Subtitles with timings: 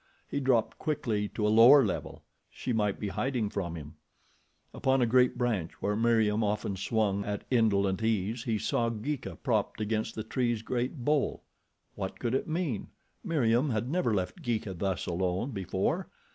[0.27, 2.23] He dropped quickly to a lower level.
[2.49, 3.97] She might be hiding from him.
[4.73, 9.79] Upon a great branch where Meriem often swung at indolent ease he saw Geeka propped
[9.79, 11.43] against the tree's great bole.
[11.93, 12.87] What could it mean?
[13.23, 16.09] Meriem had never left Geeka thus alone before.